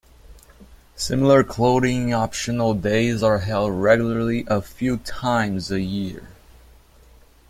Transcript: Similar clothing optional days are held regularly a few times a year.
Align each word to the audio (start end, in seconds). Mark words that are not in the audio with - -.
Similar 0.95 1.43
clothing 1.43 2.11
optional 2.11 2.73
days 2.73 3.21
are 3.21 3.37
held 3.37 3.71
regularly 3.83 4.45
a 4.47 4.59
few 4.59 4.97
times 4.97 5.69
a 5.69 5.79
year. 5.79 6.27